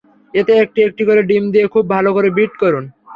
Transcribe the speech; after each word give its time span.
এতে 0.33 0.53
একটি 0.63 0.79
একটি 0.87 1.03
করে 1.05 1.21
ডিম 1.23 1.43
দিয়ে 1.53 1.65
খুব 1.67 1.85
ভালো 1.89 2.09
করে 2.13 2.29
বিট 2.37 2.53
করুন। 2.61 2.85